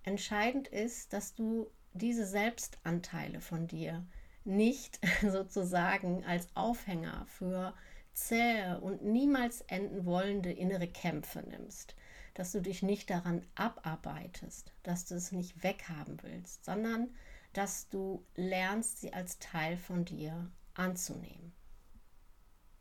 Entscheidend 0.03 0.67
ist, 0.67 1.13
dass 1.13 1.33
du 1.33 1.67
diese 1.97 2.25
Selbstanteile 2.25 3.41
von 3.41 3.67
dir 3.67 4.05
nicht 4.45 4.99
sozusagen 5.21 6.23
als 6.25 6.47
Aufhänger 6.55 7.25
für 7.27 7.73
zähe 8.13 8.79
und 8.79 9.03
niemals 9.03 9.61
enden 9.61 10.05
wollende 10.05 10.51
innere 10.51 10.87
Kämpfe 10.87 11.41
nimmst, 11.41 11.95
dass 12.33 12.51
du 12.51 12.61
dich 12.61 12.81
nicht 12.81 13.09
daran 13.09 13.45
abarbeitest, 13.55 14.73
dass 14.83 15.05
du 15.05 15.15
es 15.15 15.31
nicht 15.31 15.63
weghaben 15.63 16.17
willst, 16.23 16.65
sondern 16.65 17.09
dass 17.53 17.89
du 17.89 18.25
lernst, 18.35 18.99
sie 19.01 19.13
als 19.13 19.39
Teil 19.39 19.77
von 19.77 20.05
dir 20.05 20.51
anzunehmen. 20.73 21.53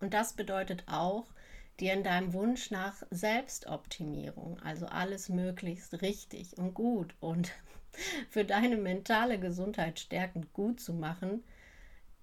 Und 0.01 0.15
das 0.15 0.35
bedeutet 0.35 0.85
auch, 0.87 1.27
dir 1.81 1.93
in 1.93 2.05
deinem 2.05 2.33
Wunsch 2.33 2.71
nach 2.71 3.03
Selbstoptimierung, 3.11 4.59
also 4.61 4.87
alles 4.87 5.29
möglichst 5.29 6.01
richtig 6.03 6.57
und 6.57 6.75
gut 6.75 7.15
und 7.21 7.53
für 8.31 8.45
deine 8.45 8.77
mentale 8.77 9.39
Gesundheit 9.39 10.01
stärkend 10.01 10.53
gut 10.53 10.81
zu 10.81 10.95
machen, 10.95 11.43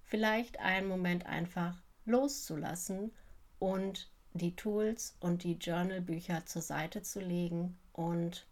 vielleicht 0.02 0.60
einen 0.60 0.88
Moment 0.88 1.26
einfach 1.26 1.82
loszulassen 2.04 3.12
und 3.58 4.10
die 4.34 4.56
Tools 4.56 5.16
und 5.20 5.44
die 5.44 5.54
Journalbücher 5.54 6.44
zur 6.44 6.62
Seite 6.62 7.02
zu 7.02 7.20
legen 7.20 7.78
und 7.92 8.46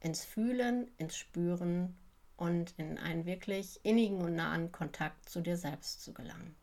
ins 0.00 0.24
Fühlen, 0.24 0.90
ins 0.96 1.16
Spüren 1.16 1.94
und 2.36 2.74
in 2.78 2.98
einen 2.98 3.26
wirklich 3.26 3.80
innigen 3.82 4.22
und 4.22 4.34
nahen 4.34 4.72
Kontakt 4.72 5.28
zu 5.28 5.42
dir 5.42 5.58
selbst 5.58 6.02
zu 6.02 6.14
gelangen. 6.14 6.56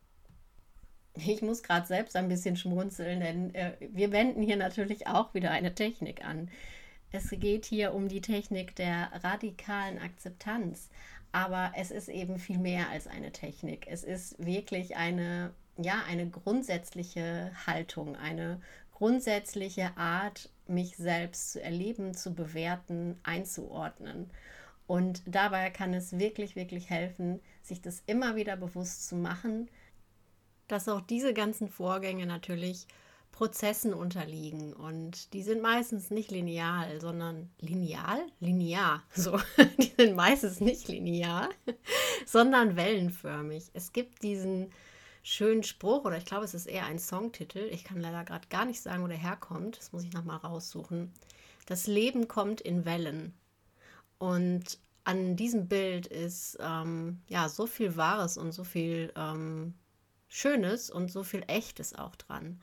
Ich 1.14 1.42
muss 1.42 1.64
gerade 1.64 1.88
selbst 1.88 2.16
ein 2.16 2.30
bisschen 2.30 2.58
schmunzeln, 2.58 3.20
denn 3.20 3.56
äh, 3.56 3.74
wir 3.80 4.12
wenden 4.12 4.42
hier 4.42 4.58
natürlich 4.58 5.08
auch 5.08 5.34
wieder 5.34 5.52
eine 5.52 5.74
Technik 5.74 6.26
an. 6.26 6.50
Es 7.12 7.30
geht 7.30 7.66
hier 7.66 7.94
um 7.94 8.10
die 8.10 8.22
Technik 8.22 8.76
der 8.76 9.12
radikalen 9.24 9.98
Akzeptanz, 9.98 10.90
aber 11.32 11.72
es 11.76 11.92
ist 11.92 12.10
eben 12.10 12.38
viel 12.40 12.58
mehr 12.58 12.90
als 12.90 13.08
eine 13.08 13.32
Technik. 13.32 13.88
Es 13.90 14.04
ist 14.04 14.44
wirklich 14.44 14.98
eine, 14.98 15.54
ja, 15.78 16.04
eine 16.08 16.30
grundsätzliche 16.30 17.52
Haltung, 17.66 18.16
eine 18.16 18.60
grundsätzliche 18.92 19.96
Art, 19.96 20.50
mich 20.68 20.98
selbst 20.98 21.54
zu 21.54 21.62
erleben, 21.62 22.14
zu 22.14 22.34
bewerten, 22.34 23.18
einzuordnen. 23.24 24.30
Und 24.86 25.22
dabei 25.26 25.70
kann 25.70 25.94
es 25.94 26.18
wirklich, 26.18 26.56
wirklich 26.56 26.90
helfen, 26.90 27.40
sich 27.62 27.82
das 27.82 28.04
immer 28.06 28.36
wieder 28.36 28.58
bewusst 28.58 29.08
zu 29.08 29.16
machen, 29.16 29.70
dass 30.68 30.90
auch 30.90 31.02
diese 31.02 31.34
ganzen 31.34 31.70
Vorgänge 31.70 32.26
natürlich 32.26 32.88
Prozessen 33.38 33.94
unterliegen 33.94 34.74
und 34.74 35.32
die 35.34 35.44
sind 35.44 35.62
meistens 35.62 36.10
nicht 36.10 36.32
lineal, 36.32 37.00
sondern 37.00 37.52
lineal? 37.60 38.20
Linear. 38.40 39.04
So, 39.14 39.40
die 39.78 39.94
sind 39.96 40.16
meistens 40.16 40.60
nicht 40.60 40.88
linear, 40.88 41.50
sondern 42.26 42.76
wellenförmig. 42.76 43.66
Es 43.76 43.94
gibt 43.94 44.24
diesen 44.24 44.72
schönen 45.22 45.62
Spruch 45.62 46.06
oder 46.06 46.18
ich 46.18 46.26
glaube, 46.26 46.46
es 46.46 46.56
ist 46.56 46.66
eher 46.66 46.88
ein 46.88 46.98
Songtitel. 46.98 47.70
Ich 47.72 47.84
kann 47.84 48.00
leider 48.00 48.24
gerade 48.24 48.48
gar 48.48 48.66
nicht 48.66 48.82
sagen, 48.82 49.04
wo 49.04 49.08
der 49.08 49.18
herkommt. 49.18 49.78
Das 49.78 49.92
muss 49.92 50.04
ich 50.04 50.14
nochmal 50.14 50.38
raussuchen. 50.38 51.14
Das 51.68 51.86
Leben 51.86 52.28
kommt 52.28 52.60
in 52.60 52.86
Wellen. 52.86 53.36
Und 54.18 54.80
an 55.04 55.36
diesem 55.36 55.68
Bild 55.68 56.08
ist 56.08 56.58
ähm, 56.60 57.22
ja 57.28 57.50
so 57.50 57.68
viel 57.68 57.98
Wahres 57.98 58.36
und 58.40 58.52
so 58.52 58.64
viel 58.64 59.14
ähm, 59.16 59.76
Schönes 60.28 60.90
und 60.90 61.12
so 61.12 61.22
viel 61.22 61.44
Echtes 61.46 61.94
auch 61.94 62.16
dran 62.16 62.60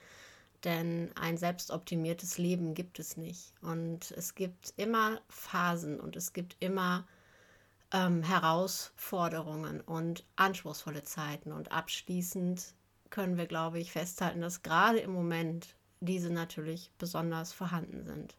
Denn 0.65 1.11
ein 1.15 1.37
selbstoptimiertes 1.37 2.39
Leben 2.39 2.75
gibt 2.75 2.99
es 2.99 3.17
nicht. 3.17 3.53
Und 3.61 4.11
es 4.13 4.35
gibt 4.35 4.73
immer 4.77 5.21
Phasen 5.29 6.01
und 6.01 6.17
es 6.17 6.33
gibt 6.33 6.57
immer 6.61 7.07
ähm, 7.93 8.23
Herausforderungen 8.23 9.81
und 9.83 10.25
anspruchsvolle 10.37 11.03
Zeiten. 11.03 11.53
Und 11.53 11.71
abschließend 11.71 12.75
können 13.11 13.37
wir, 13.37 13.47
glaube 13.47 13.79
ich, 13.79 13.93
festhalten, 13.93 14.41
dass 14.41 14.63
gerade 14.63 14.99
im 14.99 15.13
Moment 15.13 15.77
diese 16.01 16.31
natürlich 16.31 16.91
besonders 16.99 17.53
vorhanden 17.53 18.05
sind. 18.05 18.37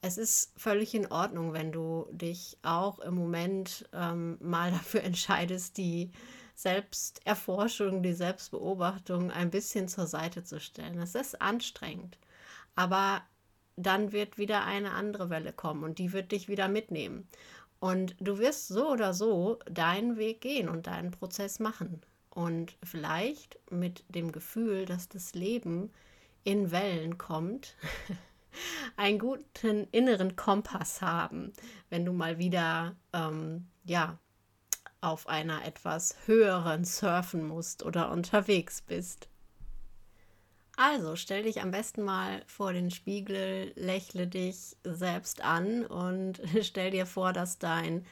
Es 0.00 0.18
ist 0.18 0.52
völlig 0.58 0.94
in 0.94 1.06
Ordnung, 1.06 1.52
wenn 1.52 1.70
du 1.70 2.08
dich 2.10 2.58
auch 2.62 2.98
im 2.98 3.14
Moment 3.14 3.88
ähm, 3.92 4.38
mal 4.40 4.70
dafür 4.72 5.04
entscheidest, 5.04 5.76
die 5.76 6.10
Selbsterforschung, 6.54 8.02
die 8.02 8.12
Selbstbeobachtung 8.12 9.30
ein 9.30 9.50
bisschen 9.50 9.88
zur 9.88 10.06
Seite 10.06 10.44
zu 10.44 10.60
stellen. 10.60 11.00
Es 11.00 11.14
ist 11.14 11.40
anstrengend, 11.40 12.18
aber 12.74 13.22
dann 13.76 14.12
wird 14.12 14.38
wieder 14.38 14.64
eine 14.64 14.92
andere 14.92 15.30
Welle 15.30 15.52
kommen 15.52 15.84
und 15.84 15.98
die 15.98 16.12
wird 16.12 16.32
dich 16.32 16.48
wieder 16.48 16.68
mitnehmen. 16.68 17.28
Und 17.80 18.14
du 18.20 18.38
wirst 18.38 18.68
so 18.68 18.90
oder 18.90 19.12
so 19.12 19.58
deinen 19.68 20.16
Weg 20.16 20.40
gehen 20.40 20.68
und 20.68 20.86
deinen 20.86 21.10
Prozess 21.10 21.58
machen. 21.58 22.00
Und 22.30 22.76
vielleicht 22.82 23.58
mit 23.70 24.04
dem 24.08 24.30
Gefühl, 24.30 24.86
dass 24.86 25.08
das 25.08 25.34
Leben 25.34 25.90
in 26.44 26.70
Wellen 26.70 27.18
kommt, 27.18 27.74
einen 28.96 29.18
guten 29.18 29.88
inneren 29.90 30.36
Kompass 30.36 31.02
haben, 31.02 31.52
wenn 31.90 32.04
du 32.04 32.12
mal 32.12 32.38
wieder 32.38 32.94
ähm, 33.12 33.66
ja 33.84 34.18
auf 35.02 35.28
einer 35.28 35.66
etwas 35.66 36.16
höheren 36.26 36.84
surfen 36.84 37.46
musst 37.46 37.84
oder 37.84 38.10
unterwegs 38.10 38.80
bist. 38.80 39.28
Also 40.76 41.16
stell 41.16 41.42
dich 41.42 41.60
am 41.60 41.70
besten 41.70 42.02
mal 42.02 42.42
vor 42.46 42.72
den 42.72 42.90
Spiegel, 42.90 43.72
lächle 43.76 44.26
dich 44.26 44.76
selbst 44.84 45.44
an 45.44 45.84
und 45.84 46.40
stell 46.62 46.90
dir 46.90 47.04
vor, 47.04 47.34
dass 47.34 47.58
dein 47.58 48.06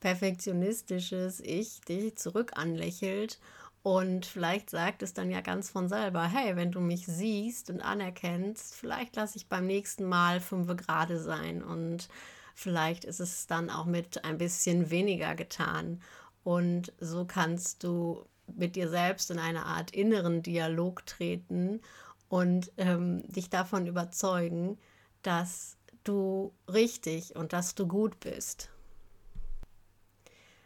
perfektionistisches 0.00 1.40
Ich 1.40 1.82
dich 1.82 2.16
zurück 2.16 2.52
anlächelt 2.54 3.38
und 3.86 4.26
vielleicht 4.26 4.70
sagt 4.70 5.02
es 5.02 5.14
dann 5.14 5.30
ja 5.30 5.42
ganz 5.42 5.70
von 5.70 5.88
selber, 5.88 6.24
hey, 6.24 6.56
wenn 6.56 6.72
du 6.72 6.80
mich 6.80 7.06
siehst 7.06 7.70
und 7.70 7.80
anerkennst, 7.80 8.74
vielleicht 8.74 9.14
lasse 9.14 9.36
ich 9.36 9.48
beim 9.48 9.64
nächsten 9.64 10.04
Mal 10.04 10.40
fünf 10.40 10.76
Grade 10.76 11.20
sein 11.20 11.62
und 11.62 12.08
vielleicht 12.56 13.04
ist 13.04 13.20
es 13.20 13.46
dann 13.46 13.70
auch 13.70 13.84
mit 13.84 14.24
ein 14.24 14.38
bisschen 14.38 14.90
weniger 14.90 15.36
getan. 15.36 16.02
Und 16.46 16.92
so 17.00 17.24
kannst 17.24 17.82
du 17.82 18.24
mit 18.46 18.76
dir 18.76 18.88
selbst 18.88 19.32
in 19.32 19.40
eine 19.40 19.66
Art 19.66 19.90
inneren 19.90 20.44
Dialog 20.44 21.04
treten 21.04 21.80
und 22.28 22.70
ähm, 22.76 23.24
dich 23.26 23.50
davon 23.50 23.88
überzeugen, 23.88 24.78
dass 25.22 25.76
du 26.04 26.52
richtig 26.72 27.34
und 27.34 27.52
dass 27.52 27.74
du 27.74 27.88
gut 27.88 28.20
bist. 28.20 28.70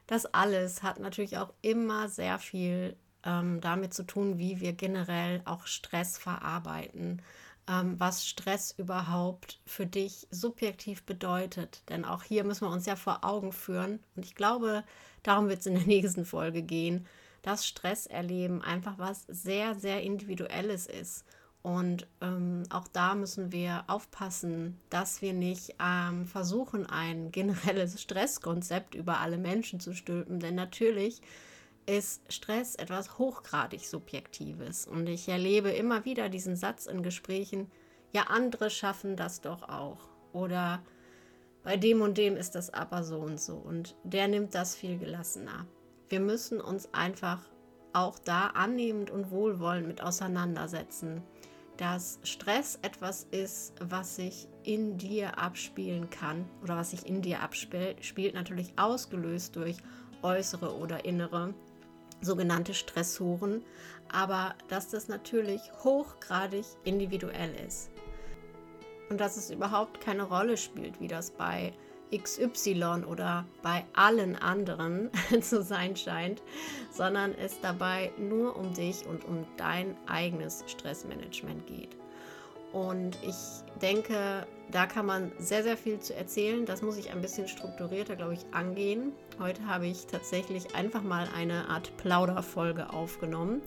Das 0.06 0.26
alles 0.26 0.82
hat 0.82 1.00
natürlich 1.00 1.38
auch 1.38 1.54
immer 1.62 2.10
sehr 2.10 2.38
viel 2.38 2.94
ähm, 3.24 3.62
damit 3.62 3.94
zu 3.94 4.02
tun, 4.02 4.36
wie 4.36 4.60
wir 4.60 4.74
generell 4.74 5.40
auch 5.46 5.66
Stress 5.66 6.18
verarbeiten, 6.18 7.22
was 7.98 8.26
Stress 8.26 8.74
überhaupt 8.76 9.60
für 9.64 9.86
dich 9.86 10.26
subjektiv 10.30 11.04
bedeutet. 11.04 11.82
Denn 11.88 12.04
auch 12.04 12.24
hier 12.24 12.44
müssen 12.44 12.66
wir 12.66 12.72
uns 12.72 12.86
ja 12.86 12.96
vor 12.96 13.24
Augen 13.24 13.52
führen. 13.52 14.00
Und 14.16 14.24
ich 14.24 14.34
glaube, 14.34 14.84
darum 15.22 15.48
wird 15.48 15.60
es 15.60 15.66
in 15.66 15.74
der 15.74 15.84
nächsten 15.86 16.24
Folge 16.24 16.62
gehen, 16.62 17.06
dass 17.42 17.66
Stresserleben 17.66 18.62
einfach 18.62 18.98
was 18.98 19.24
sehr, 19.28 19.74
sehr 19.74 20.02
Individuelles 20.02 20.86
ist. 20.86 21.24
Und 21.62 22.06
ähm, 22.22 22.64
auch 22.70 22.88
da 22.88 23.14
müssen 23.14 23.52
wir 23.52 23.84
aufpassen, 23.86 24.80
dass 24.88 25.20
wir 25.20 25.34
nicht 25.34 25.74
ähm, 25.80 26.24
versuchen, 26.24 26.86
ein 26.86 27.30
generelles 27.32 28.00
Stresskonzept 28.00 28.94
über 28.94 29.18
alle 29.18 29.38
Menschen 29.38 29.78
zu 29.78 29.94
stülpen. 29.94 30.40
Denn 30.40 30.54
natürlich 30.54 31.20
ist 31.86 32.32
Stress 32.32 32.74
etwas 32.74 33.18
hochgradig 33.18 33.86
Subjektives. 33.86 34.86
Und 34.86 35.08
ich 35.08 35.28
erlebe 35.28 35.70
immer 35.70 36.04
wieder 36.04 36.28
diesen 36.28 36.56
Satz 36.56 36.86
in 36.86 37.02
Gesprächen, 37.02 37.70
ja, 38.12 38.24
andere 38.24 38.70
schaffen 38.70 39.16
das 39.16 39.40
doch 39.40 39.68
auch. 39.68 40.08
Oder 40.32 40.82
bei 41.62 41.76
dem 41.76 42.00
und 42.00 42.18
dem 42.18 42.36
ist 42.36 42.54
das 42.54 42.72
aber 42.72 43.04
so 43.04 43.18
und 43.18 43.40
so. 43.40 43.54
Und 43.54 43.96
der 44.04 44.28
nimmt 44.28 44.54
das 44.54 44.74
viel 44.74 44.98
gelassener. 44.98 45.66
Wir 46.08 46.20
müssen 46.20 46.60
uns 46.60 46.92
einfach 46.92 47.40
auch 47.92 48.18
da 48.18 48.48
annehmend 48.48 49.10
und 49.10 49.30
wohlwollend 49.30 49.86
mit 49.86 50.02
auseinandersetzen, 50.02 51.22
dass 51.76 52.20
Stress 52.24 52.78
etwas 52.82 53.24
ist, 53.30 53.74
was 53.80 54.16
sich 54.16 54.48
in 54.64 54.98
dir 54.98 55.38
abspielen 55.38 56.10
kann 56.10 56.48
oder 56.62 56.76
was 56.76 56.90
sich 56.90 57.06
in 57.06 57.22
dir 57.22 57.40
abspielt, 57.40 58.04
spielt 58.04 58.34
natürlich 58.34 58.78
ausgelöst 58.78 59.56
durch 59.56 59.78
äußere 60.22 60.76
oder 60.76 61.04
innere 61.04 61.54
sogenannte 62.20 62.74
Stressoren, 62.74 63.64
aber 64.12 64.54
dass 64.68 64.88
das 64.88 65.08
natürlich 65.08 65.60
hochgradig 65.84 66.64
individuell 66.84 67.54
ist. 67.66 67.90
Und 69.08 69.20
dass 69.20 69.36
es 69.36 69.50
überhaupt 69.50 70.00
keine 70.00 70.22
Rolle 70.22 70.56
spielt, 70.56 71.00
wie 71.00 71.08
das 71.08 71.30
bei 71.30 71.72
XY 72.16 73.04
oder 73.06 73.44
bei 73.62 73.84
allen 73.92 74.36
anderen 74.36 75.10
zu 75.40 75.62
sein 75.62 75.96
scheint, 75.96 76.42
sondern 76.92 77.34
es 77.34 77.60
dabei 77.60 78.12
nur 78.18 78.56
um 78.56 78.72
dich 78.72 79.06
und 79.06 79.24
um 79.24 79.46
dein 79.56 79.96
eigenes 80.06 80.64
Stressmanagement 80.66 81.66
geht. 81.66 81.99
Und 82.72 83.18
ich 83.22 83.36
denke, 83.80 84.46
da 84.70 84.86
kann 84.86 85.06
man 85.06 85.32
sehr, 85.38 85.62
sehr 85.62 85.76
viel 85.76 85.98
zu 85.98 86.14
erzählen. 86.14 86.64
Das 86.66 86.82
muss 86.82 86.96
ich 86.96 87.10
ein 87.10 87.20
bisschen 87.20 87.48
strukturierter, 87.48 88.16
glaube 88.16 88.34
ich, 88.34 88.46
angehen. 88.52 89.12
Heute 89.38 89.66
habe 89.66 89.86
ich 89.86 90.06
tatsächlich 90.06 90.74
einfach 90.74 91.02
mal 91.02 91.28
eine 91.34 91.68
Art 91.68 91.96
Plauderfolge 91.96 92.90
aufgenommen, 92.92 93.62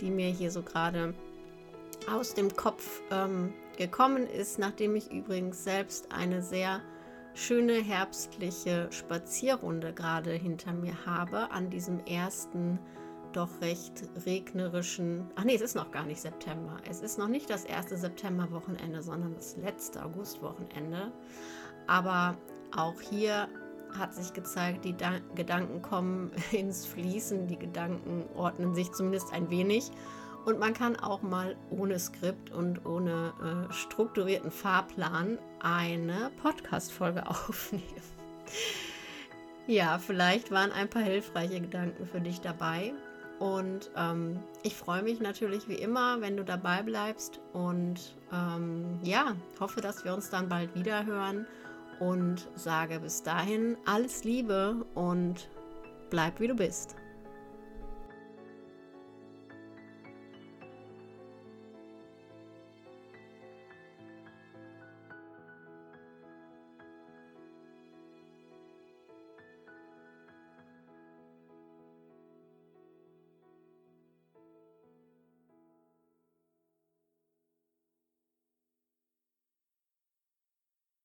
die 0.00 0.10
mir 0.10 0.28
hier 0.28 0.50
so 0.50 0.62
gerade 0.62 1.14
aus 2.10 2.34
dem 2.34 2.54
Kopf 2.56 3.02
ähm, 3.12 3.52
gekommen 3.76 4.26
ist, 4.26 4.58
nachdem 4.58 4.96
ich 4.96 5.12
übrigens 5.12 5.62
selbst 5.62 6.12
eine 6.12 6.42
sehr 6.42 6.80
schöne 7.34 7.74
herbstliche 7.74 8.88
Spazierrunde 8.90 9.92
gerade 9.92 10.32
hinter 10.32 10.72
mir 10.72 10.94
habe 11.06 11.50
an 11.50 11.70
diesem 11.70 12.04
ersten 12.04 12.78
doch 13.36 13.60
recht 13.60 14.04
regnerischen. 14.26 15.30
Ach 15.36 15.44
nee, 15.44 15.54
es 15.54 15.60
ist 15.60 15.74
noch 15.74 15.90
gar 15.90 16.04
nicht 16.04 16.20
September. 16.20 16.76
Es 16.88 17.00
ist 17.00 17.18
noch 17.18 17.28
nicht 17.28 17.50
das 17.50 17.64
erste 17.64 17.96
Septemberwochenende, 17.96 19.02
sondern 19.02 19.34
das 19.34 19.56
letzte 19.56 20.04
Augustwochenende. 20.04 21.12
Aber 21.86 22.36
auch 22.76 23.00
hier 23.00 23.48
hat 23.98 24.14
sich 24.14 24.32
gezeigt, 24.32 24.84
die 24.84 24.96
da 24.96 25.18
Gedanken 25.34 25.82
kommen 25.82 26.32
ins 26.52 26.86
Fließen, 26.86 27.46
die 27.46 27.58
Gedanken 27.58 28.24
ordnen 28.34 28.74
sich 28.74 28.92
zumindest 28.92 29.32
ein 29.32 29.50
wenig. 29.50 29.90
Und 30.44 30.58
man 30.58 30.74
kann 30.74 30.96
auch 30.96 31.22
mal 31.22 31.56
ohne 31.70 31.98
Skript 31.98 32.50
und 32.50 32.84
ohne 32.84 33.32
äh, 33.70 33.72
strukturierten 33.72 34.50
Fahrplan 34.50 35.38
eine 35.60 36.32
Podcast-Folge 36.42 37.26
aufnehmen. 37.28 37.84
ja, 39.68 39.98
vielleicht 39.98 40.50
waren 40.50 40.72
ein 40.72 40.88
paar 40.88 41.02
hilfreiche 41.02 41.60
Gedanken 41.60 42.06
für 42.06 42.20
dich 42.20 42.40
dabei. 42.40 42.92
Und 43.42 43.90
ähm, 43.96 44.38
ich 44.62 44.76
freue 44.76 45.02
mich 45.02 45.18
natürlich 45.18 45.68
wie 45.68 45.74
immer, 45.74 46.20
wenn 46.20 46.36
du 46.36 46.44
dabei 46.44 46.80
bleibst. 46.84 47.40
Und 47.52 48.14
ähm, 48.32 49.00
ja, 49.02 49.34
hoffe, 49.58 49.80
dass 49.80 50.04
wir 50.04 50.14
uns 50.14 50.30
dann 50.30 50.48
bald 50.48 50.76
wieder 50.76 51.04
hören. 51.04 51.44
Und 51.98 52.46
sage 52.54 53.00
bis 53.00 53.24
dahin 53.24 53.76
alles 53.84 54.22
Liebe 54.22 54.86
und 54.94 55.48
bleib 56.08 56.38
wie 56.38 56.46
du 56.46 56.54
bist. 56.54 56.94